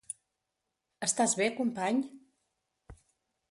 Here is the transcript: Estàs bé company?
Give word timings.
Estàs 1.09 1.37
bé 1.43 1.51
company? 1.59 2.01